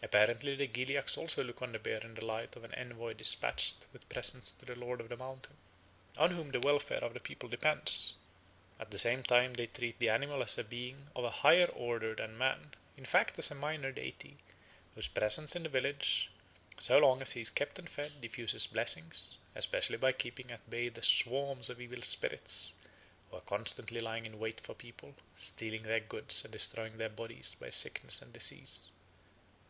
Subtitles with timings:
[0.00, 3.84] Apparently the Gilyaks also look on the bear in the light of an envoy despatched
[3.92, 5.56] with presents to the Lord of the Mountain,
[6.16, 8.14] on whom the welfare of the people depends.
[8.78, 12.14] At the same time they treat the animal as a being of a higher order
[12.14, 14.36] than man, in fact as a minor deity,
[14.94, 16.30] whose presence in the village,
[16.78, 20.88] so long as he is kept and fed, diffuses blessings, especially by keeping at bay
[20.88, 22.74] the swarms of evil spirits
[23.28, 27.56] who are constantly lying in wait for people, stealing their goods and destroying their bodies
[27.60, 28.92] by sickness and disease.